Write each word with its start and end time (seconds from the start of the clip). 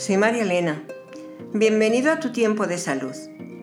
Soy 0.00 0.16
María 0.16 0.44
Elena. 0.44 0.82
Bienvenido 1.52 2.10
a 2.10 2.20
tu 2.20 2.32
tiempo 2.32 2.66
de 2.66 2.78
salud, 2.78 3.14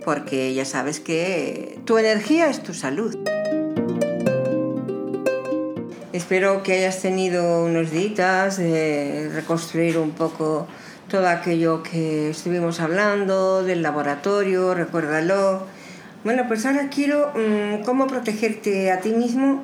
porque 0.05 0.53
ya 0.53 0.65
sabes 0.65 0.99
que 0.99 1.79
tu 1.83 1.97
energía 1.97 2.47
es 2.47 2.61
tu 2.61 2.75
salud. 2.75 3.17
Espero 6.13 6.61
que 6.61 6.73
hayas 6.73 7.01
tenido 7.01 7.65
unos 7.65 7.89
días 7.89 8.57
de 8.57 9.31
reconstruir 9.33 9.97
un 9.97 10.11
poco 10.11 10.67
todo 11.09 11.27
aquello 11.27 11.81
que 11.81 12.29
estuvimos 12.29 12.81
hablando 12.81 13.63
del 13.63 13.81
laboratorio, 13.81 14.75
recuérdalo. 14.75 15.63
Bueno, 16.23 16.43
pues 16.47 16.67
ahora 16.67 16.89
quiero 16.93 17.31
mm, 17.33 17.83
cómo 17.83 18.05
protegerte 18.05 18.91
a 18.91 18.99
ti 18.99 19.09
mismo 19.09 19.63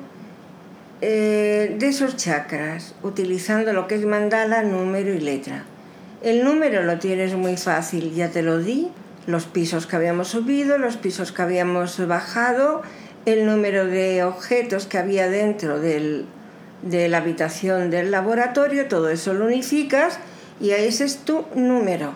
eh, 1.02 1.76
de 1.78 1.86
esos 1.86 2.16
chakras, 2.16 2.96
utilizando 3.04 3.72
lo 3.72 3.86
que 3.86 3.94
es 3.94 4.04
mandala, 4.04 4.64
número 4.64 5.14
y 5.14 5.20
letra. 5.20 5.66
El 6.24 6.42
número 6.42 6.82
lo 6.84 6.98
tienes 6.98 7.34
muy 7.34 7.58
fácil, 7.58 8.14
ya 8.14 8.30
te 8.30 8.40
lo 8.40 8.58
di, 8.58 8.88
los 9.26 9.44
pisos 9.44 9.86
que 9.86 9.96
habíamos 9.96 10.28
subido, 10.28 10.78
los 10.78 10.96
pisos 10.96 11.32
que 11.32 11.42
habíamos 11.42 12.06
bajado, 12.06 12.80
el 13.26 13.44
número 13.44 13.84
de 13.84 14.24
objetos 14.24 14.86
que 14.86 14.96
había 14.96 15.28
dentro 15.28 15.80
del, 15.80 16.24
de 16.80 17.10
la 17.10 17.18
habitación 17.18 17.90
del 17.90 18.10
laboratorio, 18.10 18.88
todo 18.88 19.10
eso 19.10 19.34
lo 19.34 19.44
unificas 19.44 20.18
y 20.62 20.70
ese 20.70 21.04
es 21.04 21.18
tu 21.18 21.44
número. 21.54 22.14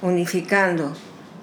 Unificando 0.00 0.92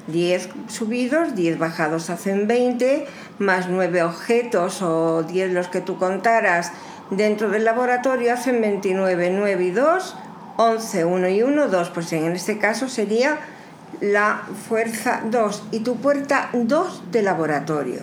10 0.08 0.48
subidos, 0.70 1.36
10 1.36 1.60
bajados 1.60 2.10
hacen 2.10 2.48
20, 2.48 3.06
más 3.40 3.68
9 3.68 4.02
objetos 4.04 4.82
o 4.82 5.24
10 5.24 5.52
los 5.52 5.68
que 5.68 5.82
tú 5.82 5.98
contaras 5.98 6.72
dentro 7.12 7.50
del 7.50 7.66
laboratorio 7.66 8.32
hacen 8.32 8.62
29, 8.62 9.30
9 9.30 9.62
y 9.62 9.72
2, 9.72 10.16
11, 10.58 11.06
1 11.06 11.30
y 11.30 11.44
1, 11.44 11.68
2. 11.68 11.90
Pues 11.90 12.14
en 12.14 12.32
este 12.32 12.58
caso 12.58 12.90
sería 12.90 13.40
la 14.02 14.44
fuerza 14.68 15.22
2 15.26 15.64
y 15.72 15.80
tu 15.80 15.98
puerta 15.98 16.50
2 16.54 17.12
de 17.12 17.22
laboratorio. 17.22 18.02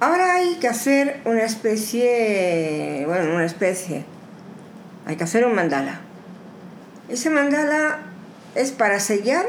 Ahora 0.00 0.34
hay 0.34 0.56
que 0.56 0.68
hacer 0.68 1.20
una 1.24 1.44
especie, 1.44 3.04
bueno, 3.06 3.34
una 3.34 3.46
especie, 3.46 4.04
hay 5.06 5.16
que 5.16 5.24
hacer 5.24 5.46
un 5.46 5.54
mandala. 5.54 6.00
Ese 7.08 7.30
mandala 7.30 7.98
es 8.54 8.72
para 8.72 9.00
sellar 9.00 9.46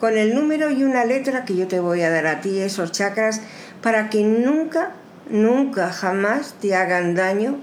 con 0.00 0.16
el 0.16 0.34
número 0.34 0.70
y 0.70 0.84
una 0.84 1.04
letra 1.04 1.44
que 1.44 1.56
yo 1.56 1.66
te 1.66 1.80
voy 1.80 2.02
a 2.02 2.10
dar 2.10 2.26
a 2.26 2.40
ti, 2.40 2.60
esos 2.60 2.92
chakras, 2.92 3.40
para 3.82 4.08
que 4.08 4.22
nunca, 4.22 4.92
nunca, 5.28 5.92
jamás 5.92 6.54
te 6.60 6.74
hagan 6.74 7.14
daño 7.14 7.58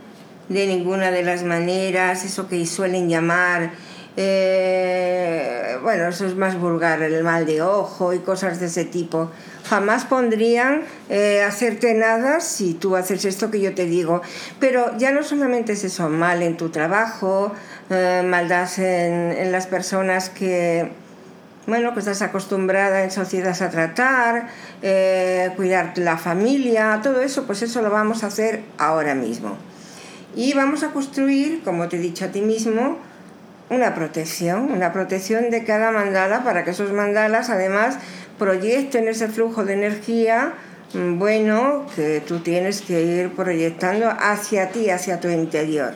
de 0.49 0.67
ninguna 0.67 1.11
de 1.11 1.23
las 1.23 1.43
maneras, 1.43 2.23
eso 2.25 2.47
que 2.47 2.65
suelen 2.65 3.09
llamar, 3.09 3.71
eh, 4.17 5.77
bueno, 5.81 6.07
eso 6.07 6.25
es 6.25 6.35
más 6.35 6.57
vulgar, 6.57 7.01
el 7.01 7.23
mal 7.23 7.45
de 7.45 7.61
ojo 7.61 8.13
y 8.13 8.19
cosas 8.19 8.59
de 8.59 8.67
ese 8.67 8.85
tipo. 8.85 9.29
Jamás 9.67 10.05
pondrían 10.05 10.83
eh, 11.09 11.41
hacerte 11.41 11.93
nada 11.95 12.39
si 12.39 12.75
tú 12.75 12.95
haces 12.95 13.25
esto 13.25 13.49
que 13.51 13.59
yo 13.59 13.73
te 13.73 13.85
digo. 13.85 14.21
Pero 14.59 14.95
ya 14.97 15.11
no 15.11 15.23
solamente 15.23 15.73
es 15.73 15.83
eso, 15.83 16.07
mal 16.07 16.43
en 16.43 16.55
tu 16.55 16.69
trabajo, 16.69 17.51
eh, 17.89 18.23
maldad 18.25 18.69
en, 18.77 19.51
las 19.51 19.67
personas 19.67 20.29
que, 20.29 20.91
bueno, 21.67 21.93
que 21.93 21.99
estás 21.99 22.21
acostumbrada 22.21 23.03
en 23.03 23.11
sociedad 23.11 23.59
a 23.61 23.69
tratar, 23.69 24.47
eh, 24.81 25.51
cuidar 25.55 25.93
la 25.97 26.17
familia, 26.17 26.99
todo 27.03 27.21
eso, 27.21 27.45
pues 27.45 27.63
eso 27.63 27.81
lo 27.81 27.89
vamos 27.89 28.23
a 28.23 28.27
hacer 28.27 28.63
ahora 28.77 29.15
mismo. 29.15 29.57
Y 30.35 30.53
vamos 30.53 30.83
a 30.83 30.89
construir, 30.89 31.63
como 31.63 31.87
te 31.87 31.97
he 31.97 31.99
dicho 31.99 32.25
a 32.25 32.27
ti 32.27 32.41
mismo, 32.41 32.97
una 33.69 33.95
protección, 33.95 34.71
una 34.71 34.91
protección 34.93 35.49
de 35.49 35.63
cada 35.63 35.91
mandala 35.91 36.43
para 36.43 36.63
que 36.63 36.71
esos 36.71 36.91
mandalas 36.91 37.49
además 37.49 37.97
proyecten 38.37 39.07
ese 39.07 39.27
flujo 39.27 39.65
de 39.65 39.73
energía 39.73 40.53
mm, 40.93 41.17
bueno 41.17 41.85
que 41.95 42.21
tú 42.25 42.39
tienes 42.39 42.81
que 42.81 43.01
ir 43.01 43.31
proyectando 43.31 44.09
hacia 44.09 44.69
ti, 44.69 44.89
hacia 44.89 45.19
tu 45.19 45.29
interior. 45.29 45.93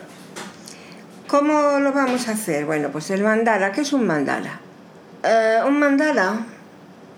¿Cómo 1.28 1.78
lo 1.78 1.92
vamos 1.92 2.26
a 2.26 2.32
hacer? 2.32 2.64
Bueno, 2.64 2.88
pues 2.90 3.10
el 3.10 3.22
mandala, 3.22 3.70
¿qué 3.70 3.82
es 3.82 3.92
un 3.92 4.04
mandala? 4.04 4.60
Eh, 5.22 5.58
un 5.64 5.78
mandala 5.78 6.46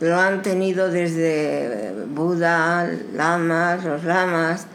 lo 0.01 0.21
han 0.21 0.43
tenido 0.43 0.91
desde 0.91 1.95
Buda, 2.09 2.91
lamas, 3.15 3.85
los 3.85 4.05
lamas, 4.05 4.67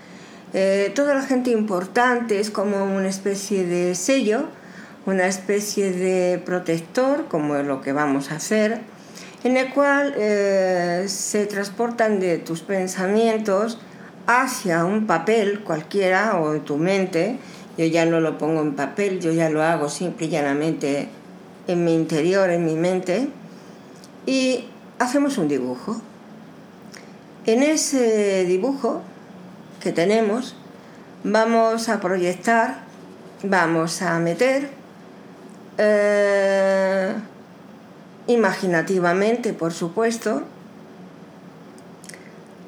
eh, 0.54 0.92
toda 0.96 1.14
la 1.14 1.24
gente 1.24 1.52
importante, 1.52 2.40
es 2.40 2.50
como 2.50 2.84
una 2.84 3.10
especie 3.10 3.66
de 3.66 3.96
sello, 3.96 4.46
una 5.06 5.28
especie 5.28 5.92
de 5.92 6.40
protector, 6.40 7.26
como 7.28 7.56
es 7.56 7.66
lo 7.66 7.82
que 7.82 7.92
vamos 7.92 8.32
a 8.32 8.36
hacer, 8.36 8.82
en 9.44 9.58
el 9.58 9.74
cual 9.74 10.14
eh, 10.18 11.06
se 11.08 11.46
transportan 11.46 12.20
de 12.20 12.38
tus 12.38 12.62
pensamientos 12.62 13.80
hacia 14.26 14.84
un 14.86 15.08
papel 15.08 15.62
cualquiera 15.64 16.40
o 16.40 16.54
de 16.54 16.60
tu 16.60 16.78
mente, 16.78 17.38
yo 17.78 17.86
ya 17.86 18.06
no 18.06 18.20
lo 18.20 18.38
pongo 18.38 18.62
en 18.62 18.76
papel, 18.76 19.20
yo 19.20 19.32
ya 19.32 19.50
lo 19.50 19.64
hago 19.64 19.88
simple 19.90 20.28
y 20.28 20.30
llanamente 20.30 21.10
en 21.68 21.86
mi 21.86 21.94
interior, 21.94 22.50
en 22.50 22.66
mi 22.66 22.76
mente, 22.76 23.28
y 24.26 24.66
hacemos 25.00 25.38
un 25.38 25.48
dibujo. 25.48 26.02
En 27.46 27.64
ese 27.64 28.46
dibujo 28.46 29.02
que 29.82 29.92
tenemos 29.92 30.56
vamos 31.24 31.90
a 31.90 32.00
proyectar, 32.00 32.80
vamos 33.44 34.02
a 34.02 34.20
meter 34.20 34.70
eh, 35.78 37.14
imaginativamente, 38.28 39.54
por 39.54 39.74
supuesto, 39.74 40.44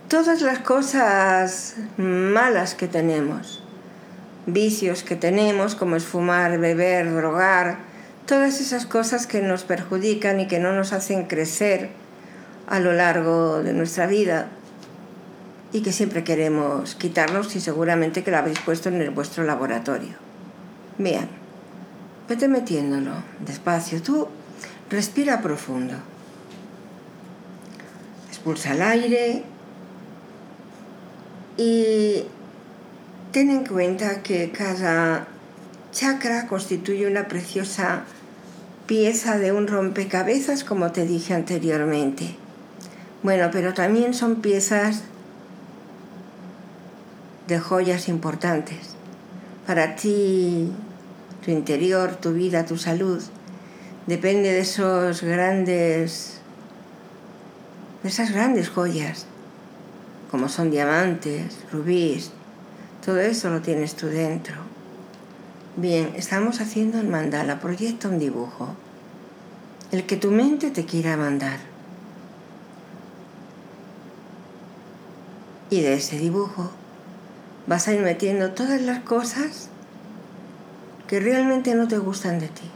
todas 0.07 0.41
las 0.41 0.59
cosas 0.59 1.75
malas 1.97 2.75
que 2.75 2.87
tenemos 2.87 3.63
vicios 4.45 5.03
que 5.03 5.15
tenemos, 5.15 5.75
como 5.75 5.95
es 5.95 6.05
fumar, 6.05 6.57
beber, 6.57 7.13
drogar, 7.13 7.77
todas 8.25 8.61
esas 8.61 8.85
cosas 8.85 9.27
que 9.27 9.41
nos 9.41 9.63
perjudican 9.63 10.39
y 10.39 10.47
que 10.47 10.59
no 10.59 10.73
nos 10.73 10.93
hacen 10.93 11.25
crecer 11.25 11.89
a 12.67 12.79
lo 12.79 12.93
largo 12.93 13.61
de 13.63 13.73
nuestra 13.73 14.07
vida 14.07 14.47
y 15.71 15.81
que 15.81 15.91
siempre 15.91 16.23
queremos 16.23 16.95
quitarnos 16.95 17.55
y 17.55 17.59
seguramente 17.59 18.23
que 18.23 18.31
lo 18.31 18.37
habéis 18.37 18.59
puesto 18.59 18.89
en 18.89 19.01
el 19.01 19.11
vuestro 19.11 19.43
laboratorio. 19.43 20.15
Bien, 20.97 21.27
vete 22.27 22.47
metiéndolo 22.47 23.11
despacio. 23.45 24.01
Tú 24.01 24.27
respira 24.89 25.41
profundo. 25.41 25.95
Expulsa 28.29 28.73
el 28.73 28.81
aire 28.81 29.43
y 31.57 32.23
Ten 33.31 33.51
en 33.51 33.63
cuenta 33.63 34.23
que 34.23 34.49
cada 34.49 35.27
chakra 35.91 36.47
constituye 36.47 37.05
una 37.05 37.27
preciosa 37.27 38.01
pieza 38.87 39.37
de 39.37 39.51
un 39.51 39.67
rompecabezas, 39.67 40.63
como 40.63 40.91
te 40.91 41.05
dije 41.05 41.35
anteriormente. 41.35 42.35
Bueno, 43.21 43.49
pero 43.51 43.75
también 43.75 44.15
son 44.15 44.37
piezas 44.37 45.03
de 47.49 47.59
joyas 47.59 48.07
importantes. 48.07 48.95
Para 49.65 49.95
ti, 49.95 50.71
tu 51.43 51.51
interior, 51.51 52.15
tu 52.15 52.31
vida, 52.31 52.65
tu 52.65 52.77
salud, 52.77 53.21
depende 54.05 54.51
de 54.51 54.59
esos 54.59 55.23
grandes, 55.23 56.39
de 58.03 58.09
esas 58.09 58.31
grandes 58.31 58.69
joyas, 58.69 59.25
como 60.29 60.47
son 60.47 60.69
diamantes, 60.69 61.57
rubíes, 61.71 62.31
todo 63.03 63.19
eso 63.19 63.49
lo 63.49 63.61
tienes 63.61 63.95
tú 63.95 64.07
dentro. 64.07 64.55
Bien, 65.75 66.13
estamos 66.15 66.61
haciendo 66.61 66.99
el 66.99 67.07
mandala, 67.07 67.59
proyecta 67.59 68.09
un 68.09 68.19
dibujo. 68.19 68.75
El 69.91 70.05
que 70.05 70.17
tu 70.17 70.29
mente 70.29 70.69
te 70.69 70.85
quiera 70.85 71.17
mandar. 71.17 71.57
Y 75.71 75.81
de 75.81 75.93
ese 75.93 76.19
dibujo 76.19 76.71
vas 77.69 77.87
a 77.87 77.93
ir 77.93 78.01
metiendo 78.01 78.51
todas 78.51 78.81
las 78.81 78.99
cosas 78.99 79.69
que 81.07 81.21
realmente 81.21 81.73
no 81.73 81.87
te 81.87 81.97
gustan 81.97 82.39
de 82.39 82.49
ti. 82.49 82.69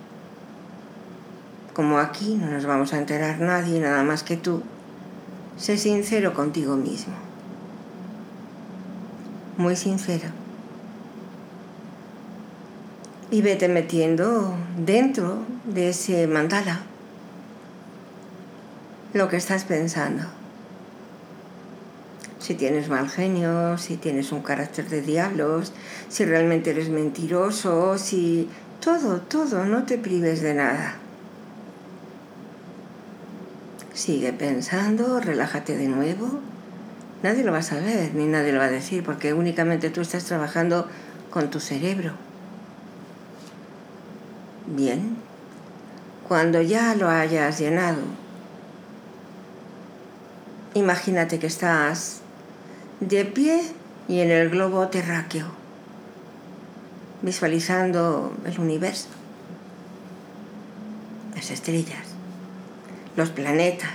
Como 1.73 1.97
aquí 1.97 2.35
no 2.35 2.49
nos 2.49 2.65
vamos 2.65 2.93
a 2.93 2.99
enterar 2.99 3.41
nadie, 3.41 3.81
nada 3.81 4.03
más 4.03 4.23
que 4.23 4.37
tú, 4.37 4.63
sé 5.57 5.77
sincero 5.77 6.33
contigo 6.33 6.77
mismo 6.77 7.13
muy 9.57 9.75
sincera. 9.75 10.31
Y 13.31 13.41
vete 13.41 13.67
metiendo 13.67 14.53
dentro 14.77 15.39
de 15.65 15.89
ese 15.89 16.27
mandala 16.27 16.81
lo 19.13 19.27
que 19.27 19.37
estás 19.37 19.63
pensando. 19.63 20.23
Si 22.43 22.55
tienes 22.55 22.89
mal 22.89 23.09
genio, 23.09 23.77
si 23.77 23.95
tienes 23.95 24.33
un 24.33 24.41
carácter 24.41 24.89
de 24.89 25.01
diablos, 25.01 25.71
si 26.09 26.25
realmente 26.25 26.71
eres 26.71 26.89
mentiroso, 26.89 27.97
si... 27.97 28.49
Todo, 28.81 29.21
todo, 29.21 29.63
no 29.63 29.83
te 29.83 29.97
prives 29.97 30.41
de 30.41 30.53
nada. 30.53 30.95
Sigue 33.93 34.33
pensando, 34.33 35.21
relájate 35.21 35.77
de 35.77 35.87
nuevo. 35.87 36.41
Nadie 37.23 37.45
lo 37.45 37.53
va 37.53 37.59
a 37.59 37.63
saber 37.63 38.13
ni 38.13 38.25
nadie 38.25 38.51
lo 38.51 38.59
va 38.59 38.65
a 38.65 38.69
decir 38.69 39.05
porque 39.05 39.33
únicamente 39.33 39.89
tú 39.89 40.01
estás 40.01 40.25
trabajando 40.25 40.89
con 41.29 41.49
tu 41.49 41.61
cerebro. 41.61 42.11
Bien, 44.67 45.15
cuando 46.27 46.61
ya 46.61 46.93
lo 46.95 47.07
hayas 47.07 47.57
llenado, 47.57 48.01
imagínate 50.73 51.39
que 51.39 51.47
estás 51.47 52.22
de 52.99 53.25
pie 53.25 53.61
y 54.07 54.19
en 54.19 54.31
el 54.31 54.49
globo 54.49 54.87
terráqueo, 54.87 55.47
visualizando 57.21 58.33
el 58.45 58.59
universo, 58.59 59.07
las 61.35 61.51
estrellas, 61.51 62.07
los 63.15 63.29
planetas, 63.29 63.91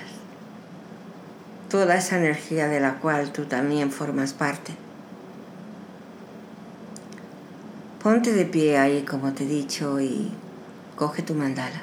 toda 1.68 1.96
esa 1.96 2.18
energía 2.18 2.68
de 2.68 2.80
la 2.80 2.94
cual 2.94 3.32
tú 3.32 3.44
también 3.44 3.90
formas 3.90 4.32
parte. 4.32 4.72
Ponte 8.02 8.32
de 8.32 8.44
pie 8.44 8.78
ahí, 8.78 9.02
como 9.02 9.32
te 9.32 9.44
he 9.44 9.46
dicho, 9.46 10.00
y 10.00 10.30
coge 10.96 11.22
tu 11.22 11.34
mandala. 11.34 11.82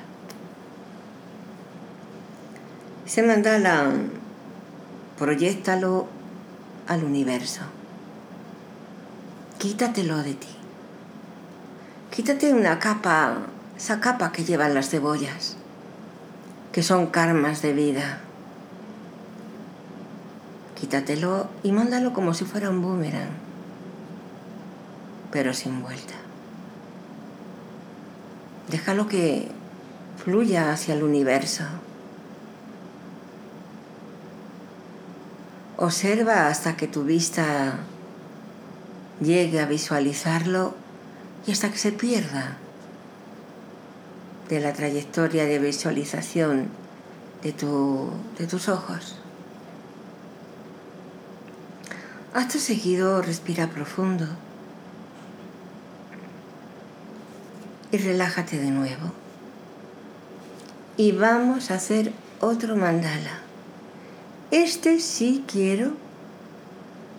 Ese 3.06 3.22
mandala, 3.22 3.92
proyectalo 5.20 6.08
al 6.88 7.04
universo. 7.04 7.62
Quítatelo 9.58 10.18
de 10.18 10.34
ti. 10.34 10.48
Quítate 12.12 12.54
una 12.54 12.80
capa, 12.80 13.38
esa 13.78 14.00
capa 14.00 14.32
que 14.32 14.44
llevan 14.44 14.74
las 14.74 14.90
cebollas 14.90 15.58
que 16.76 16.84
son 16.84 17.08
karmas 17.08 17.62
de 17.62 17.72
vida. 17.72 18.20
Quítatelo 20.78 21.48
y 21.64 21.72
mándalo 21.72 22.12
como 22.12 22.34
si 22.34 22.44
fuera 22.44 22.70
un 22.70 22.82
boomerang, 22.82 23.30
pero 25.32 25.54
sin 25.54 25.82
vuelta. 25.82 26.16
Déjalo 28.70 29.08
que 29.08 29.48
fluya 30.22 30.74
hacia 30.74 30.96
el 30.96 31.04
universo. 31.04 31.64
Observa 35.78 36.48
hasta 36.48 36.78
que 36.78 36.88
tu 36.88 37.04
vista 37.04 37.76
llegue 39.20 39.60
a 39.60 39.66
visualizarlo 39.66 40.74
y 41.46 41.52
hasta 41.52 41.70
que 41.70 41.78
se 41.78 41.92
pierda 41.92 42.58
de 44.50 44.60
la 44.60 44.74
trayectoria 44.74 45.46
de 45.46 45.60
visualización 45.60 46.70
de, 47.44 47.52
de 47.52 48.48
tus 48.48 48.70
ojos. 48.70 49.18
Acto 52.34 52.60
seguido 52.60 53.22
respira 53.22 53.68
profundo 53.68 54.28
y 57.92 57.98
relájate 57.98 58.60
de 58.60 58.72
nuevo. 58.72 59.12
Y 60.98 61.12
vamos 61.12 61.72
a 61.72 61.76
hacer 61.76 62.14
otro 62.40 62.76
mandala. 62.76 63.45
Este 64.52 65.00
sí 65.00 65.44
quiero 65.52 65.92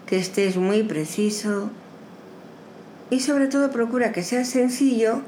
que 0.06 0.19
estés 0.19 0.56
muy 0.56 0.84
preciso 0.84 1.70
y 3.11 3.20
sobre 3.20 3.49
todo 3.49 3.70
procura 3.70 4.12
que 4.12 4.23
sea 4.23 4.44
sencillo 4.44 5.23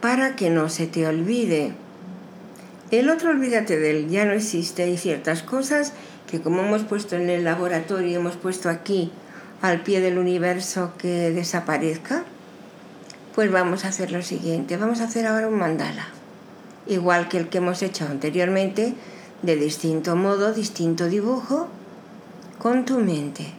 para 0.00 0.36
que 0.36 0.50
no 0.50 0.68
se 0.68 0.86
te 0.86 1.06
olvide. 1.06 1.72
El 2.90 3.08
otro 3.08 3.30
olvídate 3.30 3.78
de 3.78 3.90
él, 3.90 4.08
ya 4.08 4.24
no 4.24 4.32
existe. 4.32 4.82
Hay 4.82 4.98
ciertas 4.98 5.42
cosas 5.42 5.92
que 6.30 6.40
como 6.40 6.62
hemos 6.62 6.82
puesto 6.82 7.16
en 7.16 7.30
el 7.30 7.44
laboratorio, 7.44 8.18
hemos 8.18 8.36
puesto 8.36 8.68
aquí 8.68 9.12
al 9.62 9.82
pie 9.82 10.00
del 10.00 10.18
universo 10.18 10.92
que 10.98 11.30
desaparezca, 11.30 12.24
pues 13.34 13.50
vamos 13.50 13.84
a 13.84 13.88
hacer 13.88 14.12
lo 14.12 14.22
siguiente. 14.22 14.76
Vamos 14.76 15.00
a 15.00 15.04
hacer 15.04 15.26
ahora 15.26 15.48
un 15.48 15.58
mandala, 15.58 16.08
igual 16.86 17.28
que 17.28 17.38
el 17.38 17.48
que 17.48 17.58
hemos 17.58 17.82
hecho 17.82 18.04
anteriormente, 18.06 18.94
de 19.44 19.56
distinto 19.56 20.16
modo, 20.16 20.54
distinto 20.54 21.08
dibujo, 21.08 21.68
con 22.58 22.86
tu 22.86 22.98
mente. 22.98 23.52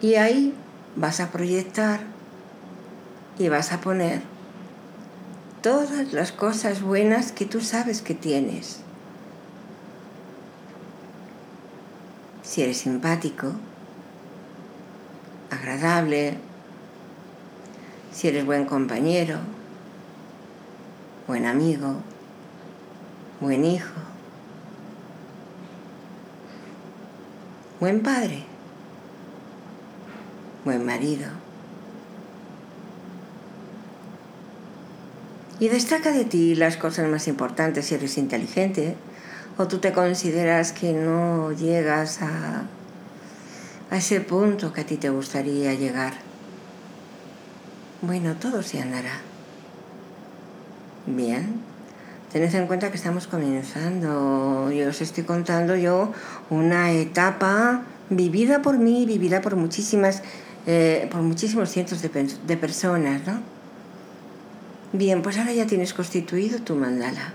Y 0.00 0.16
ahí 0.16 0.54
vas 0.96 1.20
a 1.20 1.30
proyectar 1.30 2.00
y 3.38 3.48
vas 3.48 3.72
a 3.72 3.80
poner 3.80 4.22
todas 5.62 6.12
las 6.12 6.32
cosas 6.32 6.82
buenas 6.82 7.30
que 7.30 7.46
tú 7.46 7.60
sabes 7.60 8.02
que 8.02 8.14
tienes. 8.14 8.80
Si 12.42 12.62
eres 12.62 12.78
simpático, 12.78 13.52
agradable, 15.50 16.38
si 18.12 18.28
eres 18.28 18.44
buen 18.44 18.66
compañero, 18.66 19.38
buen 21.28 21.46
amigo, 21.46 22.02
buen 23.42 23.66
hijo, 23.66 23.92
buen 27.80 28.02
padre, 28.02 28.44
buen 30.64 30.86
marido 30.86 31.42
Y 35.62 35.68
destaca 35.68 36.10
de 36.10 36.24
ti 36.24 36.56
las 36.56 36.76
cosas 36.76 37.08
más 37.08 37.28
importantes 37.28 37.86
si 37.86 37.94
eres 37.94 38.18
inteligente 38.18 38.96
o 39.56 39.68
tú 39.68 39.78
te 39.78 39.92
consideras 39.92 40.72
que 40.72 40.92
no 40.92 41.52
llegas 41.52 42.20
a, 42.20 42.64
a 43.88 43.96
ese 43.96 44.20
punto 44.20 44.72
que 44.72 44.80
a 44.80 44.86
ti 44.86 44.96
te 44.96 45.08
gustaría 45.08 45.72
llegar. 45.74 46.14
Bueno, 48.00 48.34
todo 48.34 48.60
se 48.64 48.82
andará. 48.82 49.20
Bien, 51.06 51.60
tened 52.32 52.54
en 52.54 52.66
cuenta 52.66 52.90
que 52.90 52.96
estamos 52.96 53.26
comenzando. 53.26 54.70
Yo 54.72 54.88
os 54.88 55.00
estoy 55.02 55.24
contando 55.24 55.76
yo 55.76 56.12
una 56.48 56.90
etapa 56.92 57.82
vivida 58.08 58.62
por 58.62 58.78
mí, 58.78 59.04
vivida 59.04 59.42
por 59.42 59.54
muchísimas, 59.56 60.22
eh, 60.66 61.08
por 61.10 61.20
muchísimos 61.20 61.70
cientos 61.70 62.00
de, 62.00 62.56
personas, 62.56 63.26
¿no? 63.26 63.40
Bien, 64.94 65.20
pues 65.22 65.38
ahora 65.38 65.52
ya 65.52 65.66
tienes 65.66 65.92
constituido 65.92 66.58
tu 66.60 66.74
mandala. 66.74 67.34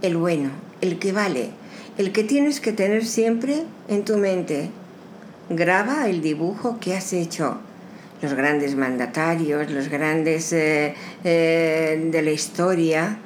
El 0.00 0.16
bueno, 0.16 0.50
el 0.80 0.98
que 0.98 1.12
vale, 1.12 1.50
el 1.98 2.12
que 2.12 2.24
tienes 2.24 2.60
que 2.60 2.72
tener 2.72 3.04
siempre 3.04 3.64
en 3.88 4.04
tu 4.04 4.16
mente. 4.16 4.70
Graba 5.50 6.08
el 6.08 6.22
dibujo 6.22 6.78
que 6.80 6.96
has 6.96 7.12
hecho. 7.12 7.58
Los 8.22 8.34
grandes 8.34 8.74
mandatarios, 8.74 9.70
los 9.70 9.88
grandes 9.88 10.52
eh, 10.52 10.94
eh, 11.24 12.08
de 12.10 12.22
la 12.22 12.30
historia, 12.30 13.18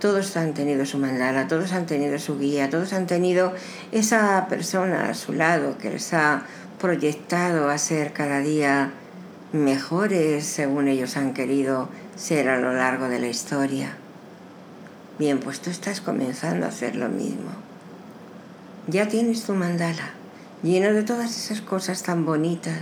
todos 0.00 0.36
han 0.36 0.54
tenido 0.54 0.86
su 0.86 0.98
mandala, 0.98 1.46
todos 1.46 1.72
han 1.72 1.86
tenido 1.86 2.18
su 2.18 2.38
guía, 2.38 2.70
todos 2.70 2.92
han 2.92 3.06
tenido 3.06 3.52
esa 3.92 4.46
persona 4.48 5.10
a 5.10 5.14
su 5.14 5.32
lado 5.32 5.78
que 5.78 5.90
les 5.90 6.12
ha 6.14 6.42
proyectado 6.80 7.68
a 7.68 7.78
ser 7.78 8.12
cada 8.12 8.40
día 8.40 8.92
mejores 9.52 10.46
según 10.46 10.88
ellos 10.88 11.16
han 11.16 11.34
querido 11.34 11.88
ser 12.16 12.48
a 12.48 12.58
lo 12.58 12.72
largo 12.72 13.08
de 13.08 13.20
la 13.20 13.28
historia. 13.28 13.96
Bien, 15.18 15.38
pues 15.38 15.60
tú 15.60 15.70
estás 15.70 16.00
comenzando 16.00 16.64
a 16.64 16.70
hacer 16.70 16.96
lo 16.96 17.08
mismo. 17.08 17.50
Ya 18.86 19.08
tienes 19.08 19.44
tu 19.44 19.54
mandala 19.54 20.14
lleno 20.62 20.92
de 20.92 21.02
todas 21.02 21.36
esas 21.36 21.60
cosas 21.60 22.02
tan 22.02 22.24
bonitas, 22.24 22.80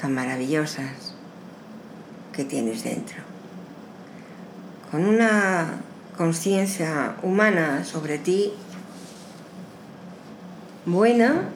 tan 0.00 0.14
maravillosas 0.14 1.14
que 2.32 2.44
tienes 2.44 2.82
dentro. 2.82 3.33
Con 4.94 5.06
una 5.06 5.80
conciencia 6.16 7.16
humana 7.24 7.82
sobre 7.82 8.16
ti 8.16 8.52
buena 10.86 11.48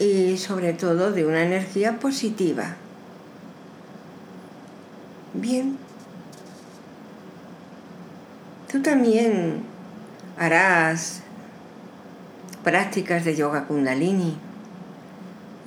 y 0.00 0.36
sobre 0.36 0.72
todo 0.72 1.12
de 1.12 1.24
una 1.24 1.44
energía 1.44 2.00
positiva. 2.00 2.74
Bien. 5.32 5.78
Tú 8.68 8.82
también 8.82 9.62
harás 10.36 11.22
prácticas 12.64 13.24
de 13.24 13.36
yoga 13.36 13.66
kundalini. 13.66 14.36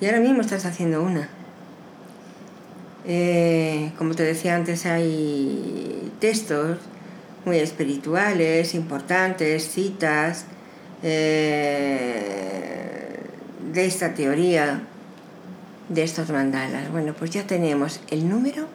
Y 0.02 0.06
ahora 0.06 0.20
mismo 0.20 0.42
estás 0.42 0.66
haciendo 0.66 1.02
una. 1.02 1.30
Eh, 3.08 3.92
como 3.98 4.14
te 4.16 4.24
decía 4.24 4.56
antes, 4.56 4.86
hay 4.86 6.12
textos 6.20 6.78
muy 7.46 7.58
espirituales, 7.58 8.76
importantes, 8.76 9.70
citas 9.70 10.46
eh, 11.04 12.30
de 13.74 13.86
esta 13.86 14.14
teoría, 14.14 14.82
de 15.88 16.04
estos 16.04 16.30
mandalas. 16.30 16.92
Bueno, 16.92 17.14
pues 17.14 17.32
ya 17.32 17.48
tenemos 17.48 18.02
el 18.12 18.30
número 18.30 18.68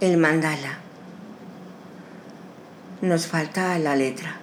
el 0.00 0.16
mandala. 0.16 0.78
nos 3.02 3.26
falta 3.26 3.78
la 3.78 3.96
letra. 3.96 4.36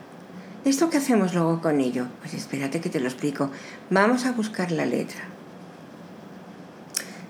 ¿Esto 0.66 0.90
qué 0.90 0.98
hacemos 0.98 1.34
luego 1.34 1.62
con 1.62 1.80
ello? 1.80 2.08
Pues 2.22 2.34
espérate 2.34 2.80
que 2.80 2.90
te 2.90 3.00
lo 3.00 3.08
explico. 3.08 3.52
Vamos 3.90 4.26
a 4.26 4.32
buscar 4.32 4.72
la 4.72 4.86
letra. 4.86 5.37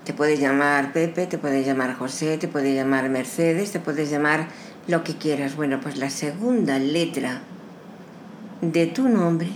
Te 0.08 0.14
puedes 0.14 0.40
llamar 0.40 0.94
Pepe, 0.94 1.26
te 1.26 1.36
puedes 1.36 1.66
llamar 1.66 1.94
José, 1.94 2.38
te 2.38 2.48
puedes 2.48 2.74
llamar 2.74 3.10
Mercedes, 3.10 3.72
te 3.72 3.78
puedes 3.78 4.08
llamar 4.08 4.48
lo 4.86 5.04
que 5.04 5.18
quieras. 5.18 5.54
Bueno, 5.54 5.80
pues 5.82 5.98
la 5.98 6.08
segunda 6.08 6.78
letra 6.78 7.42
de 8.62 8.86
tu 8.86 9.10
nombre, 9.10 9.50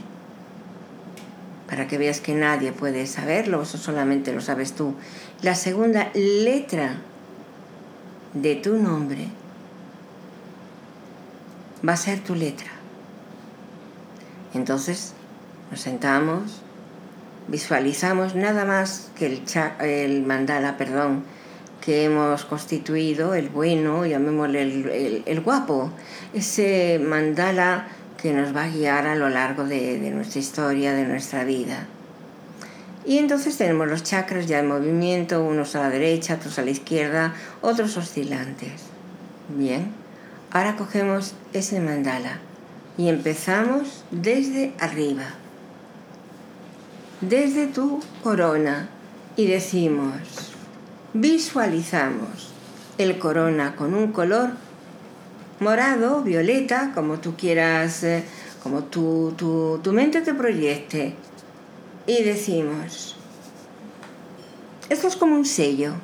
para 1.67 1.89
que 1.89 1.97
veas 1.97 2.21
que 2.21 2.35
nadie 2.35 2.71
puede 2.71 3.07
saberlo, 3.07 3.63
eso 3.63 3.79
solamente 3.79 4.31
lo 4.35 4.43
sabes 4.43 4.75
tú. 4.75 4.95
La 5.41 5.55
segunda 5.55 6.11
letra 6.13 6.97
de 8.35 8.55
tu 8.57 8.77
nombre 8.77 9.29
va 11.89 11.95
a 11.95 11.97
ser 11.97 12.21
tu 12.21 12.35
letra. 12.35 12.69
Entonces 14.53 15.15
nos 15.71 15.81
sentamos, 15.81 16.61
visualizamos 17.49 18.35
nada 18.35 18.65
más 18.65 19.11
que 19.19 19.27
el, 19.27 19.43
el 19.81 20.23
mandala, 20.23 20.77
perdón, 20.77 21.25
que 21.81 22.05
hemos 22.05 22.45
constituido, 22.45 23.35
el 23.35 23.49
bueno, 23.49 24.07
llamémosle 24.07 24.63
el, 24.63 25.23
el, 25.27 25.41
guapo, 25.41 25.91
ese 26.33 27.01
mandala 27.03 27.89
que 28.17 28.33
nos 28.33 28.55
va 28.55 28.65
a 28.65 28.69
guiar 28.69 29.07
a 29.07 29.17
lo 29.17 29.29
largo 29.29 29.65
de, 29.65 29.99
de, 29.99 30.11
nuestra 30.13 30.39
historia, 30.39 30.93
de 30.93 31.05
nuestra 31.05 31.45
vida. 31.45 31.87
Y 33.05 33.19
entonces 33.19 33.59
tenemos 33.59 33.89
los 33.89 34.05
chakras 34.05 34.47
ya 34.47 34.61
en 34.61 34.69
movimiento, 34.69 35.43
unos 35.43 35.75
a 35.75 35.81
la 35.81 35.91
derecha, 35.91 36.35
otros 36.35 36.57
a 36.61 36.63
la 36.63 36.71
izquierda, 36.71 37.35
otros 37.61 37.97
oscilantes. 37.97 38.85
Bien, 39.49 39.91
ahora 40.53 40.77
cogemos 40.77 41.35
ese 41.53 41.81
mandala 41.81 42.39
y 42.97 43.09
empezamos 43.09 44.05
desde 44.13 44.73
arriba, 44.79 45.25
desde 47.23 47.69
tu 47.69 48.00
corona 48.23 48.88
y 49.37 49.47
decimos, 49.47 50.12
visualizamos 51.14 52.52
el 52.99 53.19
corona 53.19 53.76
con 53.76 53.95
un 53.95 54.12
color 54.12 54.50
morado, 55.61 56.23
violeta, 56.23 56.91
como 56.95 57.21
tú 57.21 57.37
quieras, 57.37 58.02
eh, 58.02 58.25
como 58.62 58.85
tu, 58.85 59.35
tu, 59.37 59.93
mente 59.93 60.21
te 60.21 60.35
proyecte. 60.35 61.14
Y 62.07 62.25
decimos, 62.25 63.17
esto 64.88 65.07
es 65.07 65.17
como 65.17 65.37
un 65.37 65.47
sello. 65.47 65.95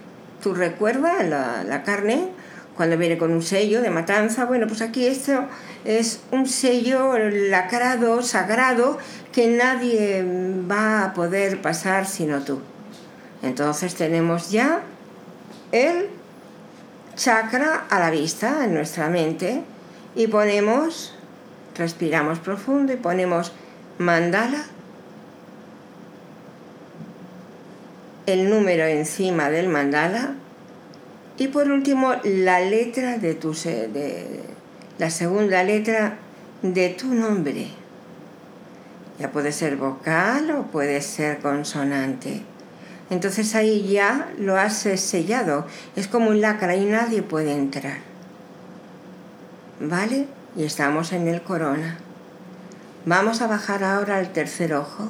¿Tú 0.41 0.55
recuerdas 0.55 1.29
la, 1.29 1.65
la 1.65 1.83
carne? 1.83 2.29
Cuando 2.77 2.97
viene 2.97 3.19
con 3.19 3.33
un 3.33 3.43
sello 3.43 3.83
de 3.83 3.91
matanza, 3.91 4.45
bueno, 4.45 4.69
pues 4.69 4.83
aquí 4.83 5.05
esto 5.05 5.47
es 5.85 6.21
un 6.31 6.47
sello 6.47 7.19
lacrado, 7.19 8.23
sagrado, 8.23 8.99
que 9.39 9.47
nadie 9.47 10.27
va 10.69 11.05
a 11.05 11.15
poder 11.15 11.63
pasar 11.63 12.09
sino 12.09 12.43
tú. 12.43 12.59
Entonces 13.41 13.95
tenemos 13.95 14.51
ya 14.51 14.81
el 15.71 16.09
chakra 17.15 17.87
a 17.89 18.01
la 18.01 18.11
vista 18.11 18.65
en 18.65 18.75
nuestra 18.75 19.09
mente 19.09 19.63
y 20.17 20.27
ponemos, 20.27 21.15
respiramos 21.77 22.41
profundo 22.41 22.93
y 22.93 22.97
ponemos 22.97 23.53
mandala, 23.99 24.65
el 28.27 28.51
número 28.51 28.87
encima 28.87 29.51
del 29.51 29.69
mandala 29.69 30.35
y 31.37 31.47
por 31.47 31.71
último, 31.71 32.17
la 32.25 32.59
letra 32.59 33.19
de 33.19 33.35
tu 33.35 33.53
de, 33.53 34.41
la 34.99 35.11
segunda 35.11 35.63
letra 35.63 36.17
de 36.63 36.89
tu 36.89 37.15
nombre. 37.15 37.78
Ya 39.19 39.31
puede 39.33 39.53
ser 39.53 39.77
vocal 39.77 40.51
o 40.51 40.63
puede 40.65 41.01
ser 41.03 41.41
consonante. 41.41 42.43
Entonces 43.11 43.55
ahí 43.55 43.89
ya 43.89 44.29
lo 44.39 44.57
has 44.57 44.77
sellado. 44.77 45.67
Es 45.97 46.09
como 46.09 46.31
un 46.31 46.41
lacra 46.41 46.77
y 46.77 46.85
nadie 46.85 47.23
puede 47.23 47.53
entrar. 47.53 47.99
¿Vale? 49.81 50.27
Y 50.57 50.65
estamos 50.65 51.13
en 51.13 51.27
el 51.29 51.43
corona. 51.43 51.99
Vamos 53.07 53.41
a 53.41 53.47
bajar 53.47 53.85
ahora 53.85 54.19
al 54.19 54.33
tercer 54.33 54.75
ojo. 54.75 55.09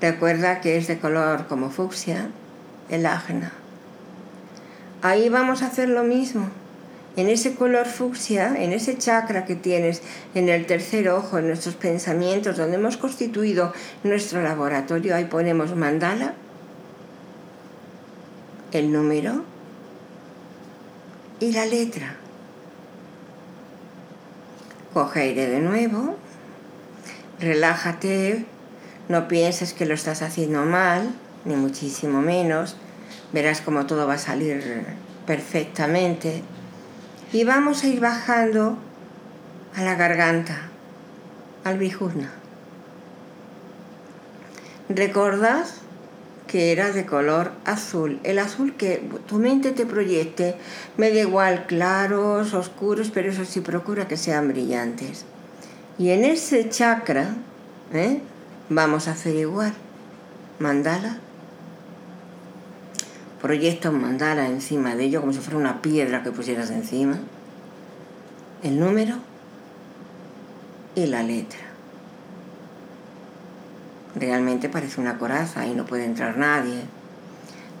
Recuerda 0.00 0.60
que 0.60 0.78
es 0.78 0.86
de 0.86 0.98
color 0.98 1.46
como 1.48 1.70
fucsia, 1.70 2.28
el 2.88 3.04
ajna. 3.04 3.52
Ahí 5.02 5.28
vamos 5.28 5.62
a 5.62 5.66
hacer 5.66 5.88
lo 5.88 6.04
mismo. 6.04 6.48
En 7.18 7.28
ese 7.28 7.56
color 7.56 7.86
fucsia, 7.86 8.54
en 8.56 8.72
ese 8.72 8.96
chakra 8.96 9.44
que 9.44 9.56
tienes 9.56 10.02
en 10.36 10.48
el 10.48 10.66
tercer 10.66 11.08
ojo, 11.08 11.38
en 11.38 11.48
nuestros 11.48 11.74
pensamientos, 11.74 12.56
donde 12.56 12.76
hemos 12.76 12.96
constituido 12.96 13.72
nuestro 14.04 14.40
laboratorio, 14.40 15.16
ahí 15.16 15.24
ponemos 15.24 15.74
mandala, 15.74 16.34
el 18.70 18.92
número 18.92 19.42
y 21.40 21.50
la 21.50 21.66
letra. 21.66 22.14
Coge 24.94 25.22
aire 25.22 25.48
de 25.48 25.58
nuevo, 25.58 26.14
relájate, 27.40 28.44
no 29.08 29.26
pienses 29.26 29.74
que 29.74 29.86
lo 29.86 29.94
estás 29.94 30.22
haciendo 30.22 30.64
mal, 30.64 31.10
ni 31.44 31.56
muchísimo 31.56 32.20
menos 32.20 32.76
verás 33.32 33.60
como 33.60 33.86
todo 33.86 34.06
va 34.06 34.14
a 34.14 34.18
salir 34.18 34.84
perfectamente. 35.26 36.44
Y 37.32 37.44
vamos 37.44 37.84
a 37.84 37.88
ir 37.88 38.00
bajando 38.00 38.78
a 39.76 39.82
la 39.82 39.94
garganta, 39.94 40.68
al 41.64 41.78
bijurna. 41.78 42.30
Recordad 44.88 45.66
que 46.46 46.72
era 46.72 46.92
de 46.92 47.04
color 47.04 47.52
azul, 47.66 48.20
el 48.24 48.38
azul 48.38 48.74
que 48.74 49.06
tu 49.26 49.36
mente 49.36 49.72
te 49.72 49.84
proyecte, 49.84 50.56
me 50.96 51.10
da 51.10 51.20
igual 51.20 51.66
claros, 51.66 52.54
oscuros, 52.54 53.10
pero 53.12 53.30
eso 53.30 53.44
sí 53.44 53.60
procura 53.60 54.08
que 54.08 54.16
sean 54.16 54.48
brillantes. 54.48 55.26
Y 55.98 56.10
en 56.10 56.24
ese 56.24 56.70
chakra 56.70 57.34
¿eh? 57.92 58.22
vamos 58.70 59.08
a 59.08 59.10
hacer 59.12 59.36
igual, 59.36 59.74
mandala 60.58 61.18
proyecta 63.40 63.90
un 63.90 64.00
mandala 64.00 64.46
encima 64.46 64.96
de 64.96 65.04
ello 65.04 65.20
como 65.20 65.32
si 65.32 65.38
fuera 65.38 65.58
una 65.58 65.80
piedra 65.80 66.22
que 66.22 66.32
pusieras 66.32 66.70
encima, 66.70 67.18
el 68.62 68.78
número 68.80 69.16
y 70.94 71.06
la 71.06 71.22
letra. 71.22 71.60
Realmente 74.16 74.68
parece 74.68 75.00
una 75.00 75.18
coraza 75.18 75.66
y 75.66 75.74
no 75.74 75.86
puede 75.86 76.04
entrar 76.04 76.36
nadie. 76.36 76.82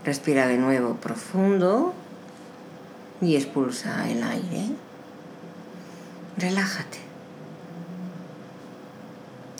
Respira 0.04 0.46
de 0.46 0.58
nuevo 0.58 0.94
profundo 0.94 1.92
y 3.20 3.34
expulsa 3.34 4.08
el 4.08 4.22
aire. 4.22 4.66
Relájate. 6.36 6.98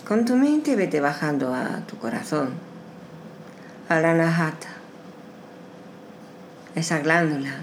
Con 0.07 0.25
tu 0.25 0.37
mente 0.37 0.77
vete 0.77 1.01
bajando 1.01 1.53
a 1.53 1.81
tu 1.87 1.99
corazón, 1.99 2.51
a 3.89 4.01
la 4.01 4.15
najata 4.15 4.78
esa 6.79 6.99
glándula, 7.01 7.61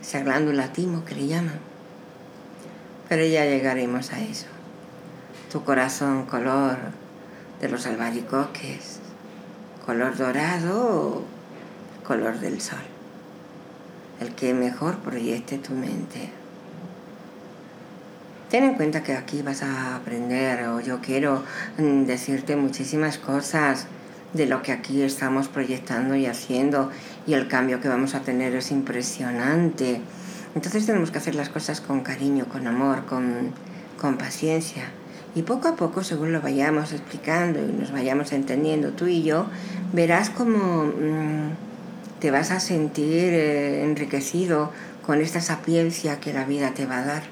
esa 0.00 0.20
glándula 0.20 0.72
timo 0.72 1.04
que 1.04 1.14
le 1.14 1.26
llaman. 1.26 1.58
Pero 3.08 3.24
ya 3.24 3.44
llegaremos 3.44 4.12
a 4.12 4.20
eso. 4.20 4.46
Tu 5.50 5.62
corazón 5.64 6.26
color 6.26 6.76
de 7.60 7.68
los 7.68 7.86
albaricoques, 7.86 8.98
color 9.84 10.16
dorado 10.16 11.24
color 12.06 12.38
del 12.38 12.60
sol. 12.60 12.78
El 14.20 14.34
que 14.34 14.54
mejor 14.54 14.98
proyecte 14.98 15.58
tu 15.58 15.74
mente. 15.74 16.30
Ten 18.48 18.62
en 18.62 18.74
cuenta 18.74 19.02
que 19.02 19.14
aquí 19.14 19.42
vas 19.42 19.62
a 19.62 19.96
aprender 19.96 20.68
o 20.68 20.80
yo 20.80 21.00
quiero 21.00 21.42
mm, 21.78 22.04
decirte 22.04 22.54
muchísimas 22.54 23.18
cosas 23.18 23.88
de 24.32 24.46
lo 24.46 24.62
que 24.62 24.72
aquí 24.72 25.02
estamos 25.02 25.48
proyectando 25.48 26.14
y 26.14 26.26
haciendo 26.26 26.90
y 27.26 27.34
el 27.34 27.48
cambio 27.48 27.80
que 27.80 27.88
vamos 27.88 28.14
a 28.14 28.20
tener 28.20 28.54
es 28.54 28.70
impresionante. 28.70 30.00
Entonces 30.54 30.86
tenemos 30.86 31.10
que 31.10 31.18
hacer 31.18 31.34
las 31.34 31.48
cosas 31.48 31.80
con 31.80 32.00
cariño, 32.00 32.46
con 32.46 32.66
amor, 32.66 33.04
con, 33.06 33.52
con 34.00 34.16
paciencia. 34.16 34.84
Y 35.34 35.42
poco 35.42 35.68
a 35.68 35.76
poco, 35.76 36.02
según 36.02 36.32
lo 36.32 36.40
vayamos 36.40 36.92
explicando 36.92 37.60
y 37.60 37.70
nos 37.70 37.92
vayamos 37.92 38.32
entendiendo 38.32 38.92
tú 38.92 39.06
y 39.06 39.22
yo, 39.22 39.46
verás 39.92 40.30
cómo 40.30 40.84
mm, 40.84 41.50
te 42.20 42.30
vas 42.30 42.50
a 42.50 42.60
sentir 42.60 43.34
eh, 43.34 43.84
enriquecido 43.84 44.72
con 45.04 45.20
esta 45.20 45.42
sapiencia 45.42 46.20
que 46.20 46.32
la 46.32 46.44
vida 46.44 46.72
te 46.72 46.86
va 46.86 46.98
a 46.98 47.04
dar. 47.04 47.22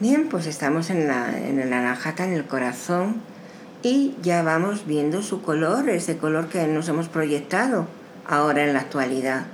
Bien, 0.00 0.28
pues 0.28 0.46
estamos 0.46 0.90
en, 0.90 1.06
la, 1.06 1.38
en 1.38 1.60
el 1.60 1.72
anajata, 1.72 2.24
en 2.24 2.32
el 2.32 2.46
corazón 2.46 3.16
y 3.82 4.14
ya 4.22 4.42
vamos 4.42 4.86
viendo 4.86 5.22
su 5.22 5.42
color, 5.42 5.88
ese 5.88 6.18
color 6.18 6.48
que 6.48 6.66
nos 6.66 6.88
hemos 6.88 7.08
proyectado 7.08 7.86
ahora 8.26 8.64
en 8.64 8.72
la 8.74 8.80
actualidad. 8.80 9.46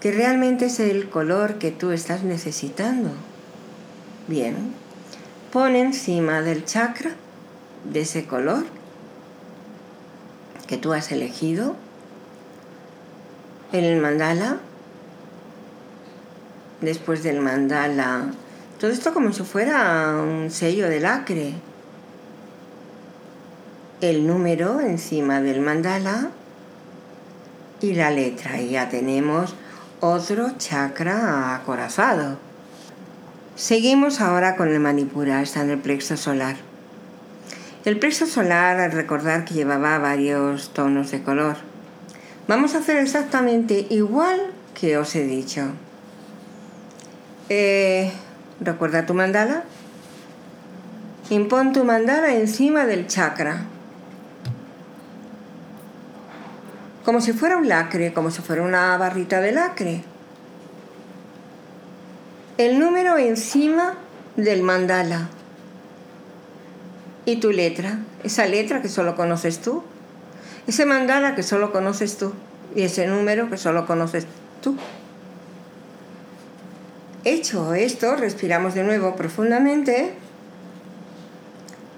que 0.00 0.12
realmente 0.12 0.66
es 0.66 0.78
el 0.78 1.08
color 1.08 1.54
que 1.54 1.70
tú 1.72 1.90
estás 1.90 2.22
necesitando. 2.22 3.10
Bien, 4.28 4.54
pon 5.52 5.74
encima 5.74 6.42
del 6.42 6.64
chakra 6.64 7.12
de 7.84 8.00
ese 8.00 8.26
color 8.26 8.64
que 10.66 10.76
tú 10.76 10.92
has 10.92 11.10
elegido 11.12 11.76
el 13.72 14.00
mandala. 14.00 14.58
Después 16.82 17.22
del 17.22 17.40
mandala, 17.40 18.26
todo 18.78 18.90
esto 18.90 19.14
como 19.14 19.32
si 19.32 19.42
fuera 19.44 20.20
un 20.22 20.50
sello 20.50 20.88
de 20.88 21.00
lacre. 21.00 21.54
El 24.02 24.26
número 24.26 24.80
encima 24.80 25.40
del 25.40 25.62
mandala 25.62 26.28
y 27.80 27.94
la 27.94 28.10
letra. 28.10 28.60
Y 28.60 28.70
ya 28.70 28.90
tenemos 28.90 29.54
otro 30.00 30.50
chakra 30.58 31.54
acorazado. 31.54 32.36
Seguimos 33.54 34.20
ahora 34.20 34.56
con 34.56 34.68
el 34.68 34.80
manipura, 34.80 35.40
está 35.40 35.62
en 35.62 35.70
el 35.70 35.78
plexo 35.78 36.18
solar. 36.18 36.56
El 37.86 37.98
plexo 37.98 38.26
solar, 38.26 38.80
al 38.80 38.92
recordar 38.92 39.46
que 39.46 39.54
llevaba 39.54 39.98
varios 39.98 40.74
tonos 40.74 41.10
de 41.10 41.22
color, 41.22 41.56
vamos 42.48 42.74
a 42.74 42.78
hacer 42.78 42.98
exactamente 42.98 43.86
igual 43.88 44.38
que 44.78 44.98
os 44.98 45.16
he 45.16 45.24
dicho. 45.24 45.68
Eh, 47.48 48.12
¿Recuerda 48.60 49.06
tu 49.06 49.14
mandala? 49.14 49.64
Impon 51.30 51.72
tu 51.72 51.84
mandala 51.84 52.34
encima 52.34 52.84
del 52.84 53.06
chakra. 53.06 53.64
Como 57.06 57.20
si 57.20 57.32
fuera 57.32 57.56
un 57.56 57.68
lacre, 57.68 58.12
como 58.12 58.32
si 58.32 58.42
fuera 58.42 58.62
una 58.62 58.96
barrita 58.96 59.40
de 59.40 59.52
lacre. 59.52 60.02
El 62.58 62.80
número 62.80 63.16
encima 63.16 63.94
del 64.34 64.64
mandala. 64.64 65.28
Y 67.24 67.36
tu 67.36 67.52
letra, 67.52 68.00
esa 68.24 68.46
letra 68.46 68.82
que 68.82 68.88
solo 68.88 69.14
conoces 69.14 69.60
tú. 69.60 69.84
Ese 70.66 70.84
mandala 70.84 71.36
que 71.36 71.44
solo 71.44 71.70
conoces 71.70 72.18
tú. 72.18 72.32
Y 72.74 72.82
ese 72.82 73.06
número 73.06 73.48
que 73.48 73.56
solo 73.56 73.86
conoces 73.86 74.26
tú. 74.60 74.76
Hecho 77.22 77.72
esto, 77.74 78.16
respiramos 78.16 78.74
de 78.74 78.82
nuevo 78.82 79.14
profundamente 79.14 80.12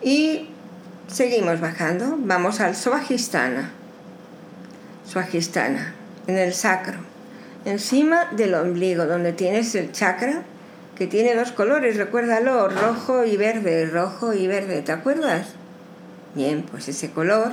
y 0.03 0.51
seguimos 1.07 1.61
bajando. 1.61 2.17
Vamos 2.19 2.61
al 2.61 2.77
Svajistana. 2.77 3.78
Swajistana, 5.09 5.95
en 6.27 6.37
el 6.37 6.53
sacro, 6.53 6.99
encima 7.65 8.27
del 8.33 8.55
ombligo, 8.55 9.07
donde 9.07 9.33
tienes 9.33 9.75
el 9.75 9.91
chakra, 9.91 10.43
que 10.97 11.07
tiene 11.07 11.35
dos 11.35 11.53
colores, 11.53 11.97
recuérdalo, 11.97 12.69
rojo 12.69 13.25
y 13.25 13.39
verde, 13.39 13.87
rojo 13.87 14.35
y 14.35 14.47
verde, 14.47 14.83
¿te 14.83 14.93
acuerdas? 14.93 15.47
Bien, 16.35 16.63
pues 16.63 16.89
ese 16.89 17.11
color, 17.11 17.53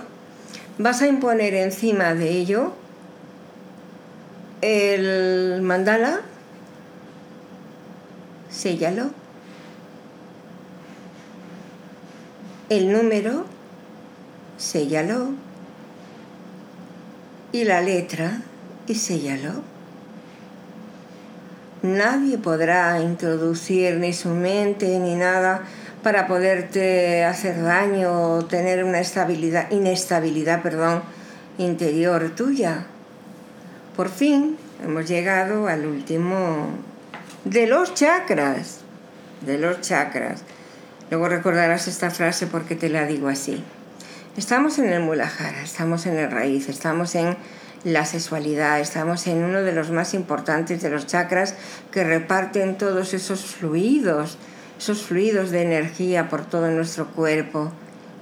vas 0.78 1.02
a 1.02 1.08
imponer 1.08 1.54
encima 1.54 2.14
de 2.14 2.30
ello 2.30 2.74
el 4.62 5.62
mandala, 5.62 6.22
séllalo, 8.50 9.12
el 12.70 12.92
número, 12.92 13.46
séllalo, 14.58 15.30
y 17.56 17.64
la 17.64 17.82
letra 17.82 18.42
y 18.86 18.96
séllalo. 18.96 19.64
Nadie 21.84 22.38
podrá 22.38 23.00
introducir 23.00 23.96
ni 23.96 24.12
su 24.12 24.30
mente 24.30 25.00
ni 25.00 25.16
nada 25.16 25.62
para 26.04 26.28
poderte 26.28 27.24
hacer 27.24 27.64
daño 27.64 28.34
o 28.34 28.46
tener 28.46 28.84
una 28.84 29.00
estabilidad, 29.00 29.72
inestabilidad 29.72 30.62
perdón, 30.64 31.02
interior 31.58 32.30
tuya. 32.36 32.88
Por 33.96 34.10
fin 34.10 34.58
hemos 34.84 35.08
llegado 35.08 35.70
al 35.70 35.86
último 35.86 36.68
de 37.46 37.68
los 37.68 37.94
chakras, 37.94 38.82
de 39.46 39.58
los 39.60 39.80
chakras. 39.80 40.42
Luego 41.10 41.30
recordarás 41.30 41.88
esta 41.88 42.10
frase 42.10 42.48
porque 42.48 42.76
te 42.76 42.90
la 42.90 43.06
digo 43.06 43.30
así. 43.30 43.64
Estamos 44.38 44.80
en 44.80 44.90
el 44.90 45.02
Mulahara, 45.02 45.64
estamos 45.64 46.06
en 46.06 46.18
el 46.18 46.30
raíz, 46.30 46.68
estamos 46.68 47.16
en 47.16 47.38
la 47.86 48.04
sexualidad, 48.04 48.82
estamos 48.82 49.28
en 49.28 49.42
uno 49.42 49.62
de 49.62 49.72
los 49.72 49.92
más 49.92 50.14
importantes 50.14 50.82
de 50.82 50.90
los 50.90 51.08
chakras 51.08 51.56
que 51.90 52.04
reparten 52.04 52.78
todos 52.78 53.14
esos 53.14 53.46
fluidos, 53.46 54.38
esos 54.78 55.04
fluidos 55.04 55.52
de 55.52 55.62
energía 55.62 56.28
por 56.28 56.44
todo 56.44 56.70
nuestro 56.70 57.08
cuerpo. 57.08 57.72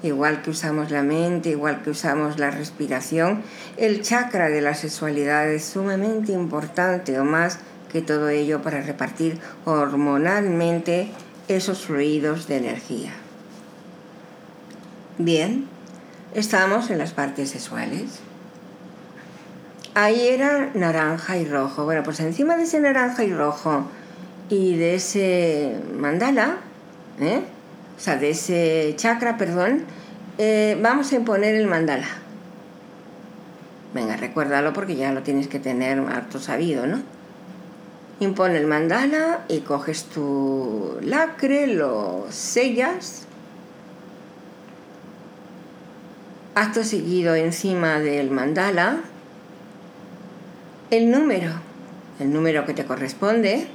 Igual 0.04 0.44
que 0.44 0.52
usamos 0.52 0.92
la 0.92 1.02
mente, 1.02 1.50
igual 1.50 1.82
que 1.82 1.90
usamos 1.90 2.38
la 2.38 2.52
respiración, 2.52 3.42
el 3.78 4.04
chakra 4.04 4.50
de 4.50 4.62
la 4.62 4.76
sexualidad 4.76 5.50
es 5.50 5.66
sumamente 5.66 6.32
importante 6.32 7.20
o 7.20 7.26
más 7.26 7.58
que 7.92 8.04
todo 8.04 8.30
ello 8.30 8.62
para 8.62 8.82
repartir 8.82 9.40
hormonalmente 9.66 11.10
esos 11.48 11.86
fluidos 11.86 12.48
de 12.48 12.58
energía. 12.58 13.14
Bien, 15.18 15.73
Estamos 16.36 16.90
en 16.90 16.98
las 16.98 17.12
partes 17.12 17.52
sexuales. 17.52 18.20
Ahí 19.94 20.30
era 20.30 20.72
naranja 20.74 21.38
y 21.38 21.46
rojo. 21.46 21.86
Bueno, 21.86 22.02
pues 22.02 22.20
encima 22.22 22.58
de 22.58 22.64
ese 22.64 22.80
naranja 22.80 23.24
y 23.24 23.32
rojo 23.32 23.86
y 24.50 24.76
de 24.76 24.96
ese 24.96 25.78
mandala, 25.96 26.58
¿eh? 27.20 27.44
o 27.96 28.00
sea, 28.00 28.16
de 28.18 28.32
ese 28.32 28.96
chakra, 28.98 29.38
perdón, 29.38 29.84
eh, 30.40 30.76
vamos 30.82 31.12
a 31.12 31.18
imponer 31.18 31.54
el 31.54 31.68
mandala. 31.68 32.08
Venga, 33.94 34.18
recuérdalo 34.18 34.74
porque 34.74 34.96
ya 34.96 35.12
lo 35.12 35.22
tienes 35.22 35.48
que 35.48 35.60
tener 35.60 36.00
harto 36.00 36.40
sabido, 36.40 36.88
¿no? 36.88 37.00
Impone 38.20 38.58
el 38.58 38.66
mandala 38.66 39.42
y 39.50 39.60
coges 39.60 40.06
tu 40.06 40.98
lacre, 41.04 41.68
lo 41.68 42.26
sellas 42.32 43.28
Acto 46.56 46.84
seguido 46.84 47.34
encima 47.34 48.00
del 48.00 48.30
mandala, 48.30 49.00
el 50.92 51.10
número, 51.10 51.52
el 52.20 52.32
número 52.32 52.66
que 52.66 52.76
te 52.76 52.86
corresponde, 52.86 53.68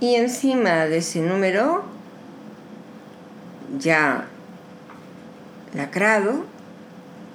y 0.00 0.16
encima 0.16 0.86
de 0.86 0.98
ese 0.98 1.20
número, 1.20 1.84
ya 3.78 4.26
lacrado, 5.74 6.44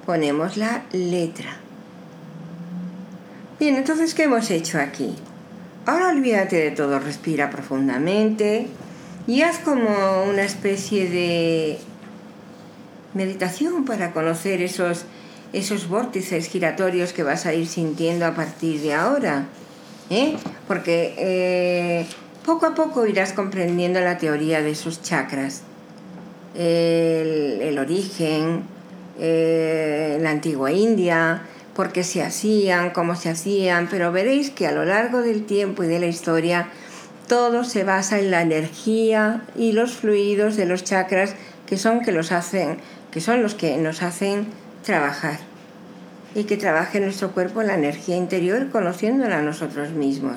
ponemos 0.04 0.58
la 0.58 0.82
letra. 0.92 1.56
Bien, 3.58 3.76
entonces, 3.76 4.14
¿qué 4.14 4.24
hemos 4.24 4.50
hecho 4.50 4.78
aquí? 4.78 5.14
Ahora 5.86 6.08
olvídate 6.08 6.56
de 6.56 6.70
todo, 6.72 6.98
respira 6.98 7.48
profundamente, 7.48 8.68
y 9.26 9.42
haz 9.42 9.58
como 9.58 10.24
una 10.24 10.42
especie 10.42 11.08
de 11.08 11.78
meditación 13.14 13.84
para 13.84 14.12
conocer 14.12 14.60
esos, 14.60 15.04
esos 15.52 15.88
vórtices 15.88 16.48
giratorios 16.48 17.12
que 17.12 17.22
vas 17.22 17.46
a 17.46 17.54
ir 17.54 17.66
sintiendo 17.66 18.26
a 18.26 18.34
partir 18.34 18.80
de 18.80 18.94
ahora. 18.94 19.46
¿eh? 20.10 20.36
Porque 20.68 21.14
eh, 21.16 22.06
poco 22.44 22.66
a 22.66 22.74
poco 22.74 23.06
irás 23.06 23.32
comprendiendo 23.32 24.00
la 24.00 24.18
teoría 24.18 24.60
de 24.60 24.72
esos 24.72 25.00
chakras, 25.02 25.62
el, 26.54 27.76
origen, 27.78 28.62
eh, 29.18 30.18
la 30.20 30.30
antigua 30.30 30.70
India, 30.70 31.42
por 31.74 31.92
qué 31.92 32.04
se 32.04 32.22
hacían, 32.22 32.90
cómo 32.90 33.16
se 33.16 33.30
hacían, 33.30 33.88
pero 33.90 34.12
veréis 34.12 34.50
que 34.50 34.66
a 34.66 34.72
lo 34.72 34.84
largo 34.84 35.22
del 35.22 35.44
tiempo 35.44 35.82
y 35.82 35.88
de 35.88 35.98
la 35.98 36.06
historia 36.06 36.68
todo 37.26 37.64
se 37.64 37.84
basa 37.84 38.18
en 38.18 38.30
la 38.30 38.42
energía 38.42 39.42
y 39.56 39.72
los 39.72 39.94
fluidos 39.94 40.56
de 40.56 40.66
los 40.66 40.84
chakras 40.84 41.34
que 41.66 41.78
son 41.78 42.02
que 42.02 42.12
los 42.12 42.32
hacen, 42.32 42.78
que 43.10 43.20
son 43.20 43.42
los 43.42 43.54
que 43.54 43.76
nos 43.78 44.02
hacen 44.02 44.46
trabajar 44.84 45.38
y 46.34 46.44
que 46.44 46.56
trabaje 46.56 47.00
nuestro 47.00 47.30
cuerpo 47.32 47.62
la 47.62 47.74
energía 47.74 48.16
interior 48.16 48.68
conociéndola 48.70 49.38
a 49.38 49.42
nosotros 49.42 49.90
mismos. 49.90 50.36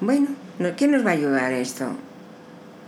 Bueno, 0.00 0.28
¿qué 0.76 0.86
nos 0.86 1.04
va 1.04 1.10
a 1.10 1.14
ayudar 1.14 1.52
esto? 1.52 1.86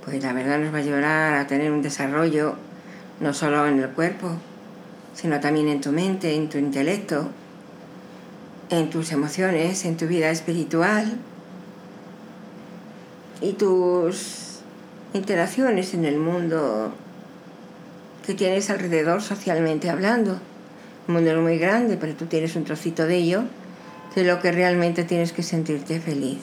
Pues 0.04 0.22
la 0.22 0.32
verdad 0.32 0.58
nos 0.58 0.72
va 0.72 0.78
a 0.78 0.80
ayudar 0.80 1.34
a 1.34 1.46
tener 1.46 1.72
un 1.72 1.82
desarrollo 1.82 2.56
no 3.20 3.34
solo 3.34 3.66
en 3.66 3.80
el 3.80 3.88
cuerpo, 3.88 4.30
sino 5.14 5.40
también 5.40 5.68
en 5.68 5.80
tu 5.80 5.90
mente, 5.90 6.34
en 6.34 6.48
tu 6.48 6.58
intelecto, 6.58 7.28
en 8.70 8.90
tus 8.90 9.10
emociones, 9.10 9.84
en 9.84 9.96
tu 9.96 10.06
vida 10.06 10.30
espiritual, 10.30 11.18
y 13.40 13.52
tus 13.52 14.58
interacciones 15.14 15.94
en 15.94 16.04
el 16.04 16.18
mundo 16.18 16.92
que 18.26 18.34
tienes 18.34 18.70
alrededor 18.70 19.22
socialmente 19.22 19.90
hablando. 19.90 20.38
El 21.06 21.14
mundo 21.14 21.40
muy 21.40 21.58
grande, 21.58 21.96
pero 21.96 22.14
tú 22.14 22.26
tienes 22.26 22.56
un 22.56 22.64
trocito 22.64 23.06
de 23.06 23.16
ello, 23.16 23.44
de 24.14 24.24
lo 24.24 24.40
que 24.40 24.52
realmente 24.52 25.04
tienes 25.04 25.32
que 25.32 25.42
sentirte 25.42 26.00
feliz. 26.00 26.40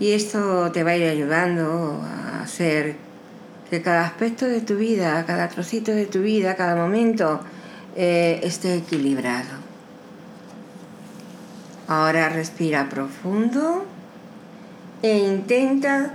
Y 0.00 0.12
esto 0.12 0.72
te 0.72 0.82
va 0.82 0.92
a 0.92 0.96
ir 0.96 1.08
ayudando 1.08 2.00
a 2.02 2.42
hacer 2.42 2.96
que 3.70 3.82
cada 3.82 4.06
aspecto 4.06 4.46
de 4.46 4.60
tu 4.60 4.76
vida, 4.76 5.24
cada 5.26 5.48
trocito 5.48 5.92
de 5.92 6.06
tu 6.06 6.22
vida, 6.22 6.56
cada 6.56 6.74
momento 6.74 7.40
eh, 7.96 8.40
esté 8.42 8.76
equilibrado. 8.76 9.62
Ahora 11.86 12.30
respira 12.30 12.88
profundo 12.88 13.84
e 15.04 15.18
intenta 15.18 16.14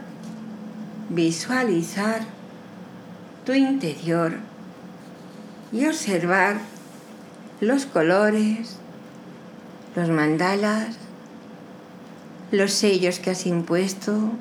visualizar 1.10 2.22
tu 3.46 3.54
interior 3.54 4.34
y 5.72 5.86
observar 5.86 6.58
los 7.62 7.86
colores, 7.86 8.80
los 9.96 10.10
mandalas, 10.10 10.98
los 12.52 12.74
sellos 12.74 13.20
que 13.20 13.30
has 13.30 13.46
impuesto, 13.46 14.32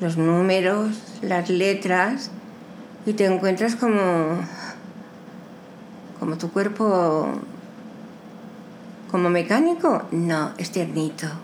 los 0.00 0.16
números, 0.16 1.02
las 1.20 1.50
letras 1.50 2.30
y 3.04 3.14
te 3.14 3.24
encuentras 3.24 3.74
como 3.74 4.38
como 6.20 6.38
tu 6.38 6.52
cuerpo 6.52 7.32
como 9.10 9.28
mecánico, 9.28 10.04
no, 10.12 10.52
es 10.56 10.70
tiernito. 10.70 11.43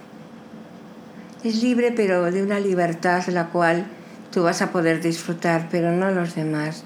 Es 1.43 1.63
libre 1.63 1.91
pero 1.91 2.31
de 2.31 2.43
una 2.43 2.61
libertad 2.61 3.27
la 3.29 3.47
cual 3.47 3.87
tú 4.31 4.43
vas 4.43 4.61
a 4.61 4.73
poder 4.73 5.01
disfrutar, 5.01 5.69
pero 5.71 5.91
no 5.91 6.11
los 6.11 6.35
demás. 6.35 6.85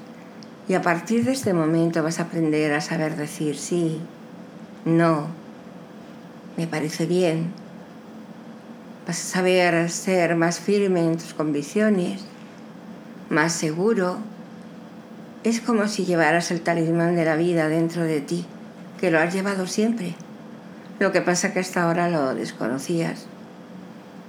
Y 0.68 0.74
a 0.74 0.82
partir 0.82 1.24
de 1.24 1.32
este 1.32 1.52
momento 1.52 2.04
vas 2.04 2.20
a 2.20 2.24
aprender 2.24 2.72
a 2.72 2.80
saber 2.80 3.16
decir 3.16 3.56
sí, 3.56 4.00
no, 4.84 5.26
me 6.56 6.68
parece 6.68 7.04
bien. 7.06 7.50
Vas 9.08 9.20
a 9.20 9.34
saber 9.38 9.90
ser 9.90 10.36
más 10.36 10.60
firme 10.60 11.00
en 11.00 11.18
tus 11.18 11.34
convicciones, 11.34 12.24
más 13.30 13.52
seguro. 13.52 14.18
Es 15.42 15.60
como 15.60 15.88
si 15.88 16.04
llevaras 16.04 16.52
el 16.52 16.60
talismán 16.60 17.16
de 17.16 17.24
la 17.24 17.34
vida 17.34 17.66
dentro 17.66 18.04
de 18.04 18.20
ti, 18.20 18.46
que 19.00 19.10
lo 19.10 19.18
has 19.18 19.34
llevado 19.34 19.66
siempre. 19.66 20.14
Lo 21.00 21.10
que 21.10 21.20
pasa 21.22 21.52
que 21.52 21.58
hasta 21.58 21.82
ahora 21.82 22.08
lo 22.08 22.36
desconocías. 22.36 23.26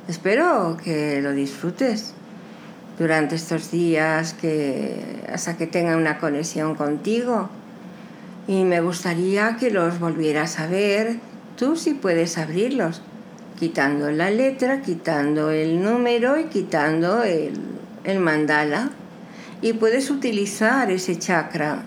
Espero 0.07 0.77
que 0.83 1.19
lo 1.19 1.31
disfrutes 1.31 2.13
durante 2.99 3.33
estos 3.33 3.71
días 3.71 4.33
que, 4.33 5.23
hasta 5.33 5.57
que 5.57 5.65
tenga 5.65 5.97
una 5.97 6.19
conexión 6.19 6.75
contigo. 6.75 7.49
Y 8.47 8.65
me 8.65 8.81
gustaría 8.81 9.57
que 9.57 9.71
los 9.71 9.99
volvieras 9.99 10.59
a 10.59 10.67
ver, 10.67 11.17
tú 11.57 11.75
si 11.75 11.95
puedes 11.95 12.37
abrirlos, 12.37 13.01
quitando 13.59 14.11
la 14.11 14.29
letra, 14.29 14.83
quitando 14.83 15.49
el 15.49 15.81
número 15.81 16.39
y 16.39 16.45
quitando 16.45 17.23
el, 17.23 17.59
el 18.03 18.19
mandala. 18.19 18.91
Y 19.63 19.73
puedes 19.73 20.11
utilizar 20.11 20.91
ese 20.91 21.17
chakra, 21.17 21.81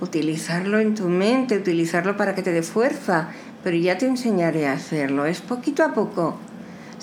utilizarlo 0.00 0.78
en 0.78 0.94
tu 0.94 1.10
mente, 1.10 1.58
utilizarlo 1.58 2.16
para 2.16 2.34
que 2.34 2.42
te 2.42 2.52
dé 2.52 2.62
fuerza, 2.62 3.28
pero 3.62 3.76
ya 3.76 3.98
te 3.98 4.06
enseñaré 4.06 4.68
a 4.68 4.72
hacerlo, 4.72 5.26
es 5.26 5.42
poquito 5.42 5.84
a 5.84 5.92
poco 5.92 6.38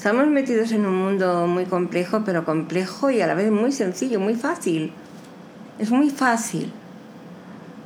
Estamos 0.03 0.27
metidos 0.27 0.73
en 0.73 0.85
un 0.85 0.95
mundo 0.95 1.47
muy 1.47 1.63
complejo, 1.63 2.23
pero 2.25 2.43
complejo 2.43 3.09
y 3.09 3.21
a 3.21 3.25
la 3.25 3.35
vez 3.35 3.49
muy 3.49 3.71
sencillo, 3.71 4.19
muy 4.19 4.35
fácil. 4.35 4.91
Es 5.79 5.91
muy 5.91 6.09
fácil. 6.09 6.73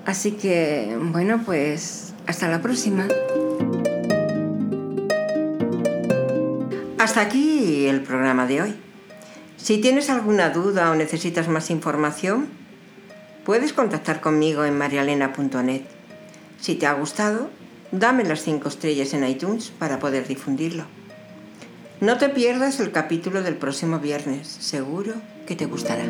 Así 0.03 0.31
que, 0.31 0.97
bueno, 0.99 1.43
pues 1.45 2.15
hasta 2.25 2.47
la 2.47 2.59
próxima. 2.59 3.07
Hasta 6.97 7.21
aquí 7.21 7.85
el 7.85 8.01
programa 8.01 8.47
de 8.47 8.63
hoy. 8.63 8.75
Si 9.57 9.77
tienes 9.77 10.09
alguna 10.09 10.49
duda 10.49 10.89
o 10.89 10.95
necesitas 10.95 11.47
más 11.47 11.69
información, 11.69 12.47
puedes 13.45 13.73
contactar 13.73 14.21
conmigo 14.21 14.65
en 14.65 14.75
marialena.net. 14.75 15.83
Si 16.59 16.73
te 16.73 16.87
ha 16.87 16.93
gustado, 16.93 17.51
dame 17.91 18.23
las 18.23 18.41
5 18.41 18.67
estrellas 18.69 19.13
en 19.13 19.23
iTunes 19.23 19.71
para 19.77 19.99
poder 19.99 20.27
difundirlo. 20.27 20.85
No 21.99 22.19
te 22.19 22.29
pierdas 22.29 22.79
el 22.79 22.91
capítulo 22.91 23.41
del 23.41 23.55
próximo 23.55 23.99
viernes, 23.99 24.47
seguro 24.47 25.15
que 25.47 25.55
te 25.55 25.65
gustará. 25.65 26.05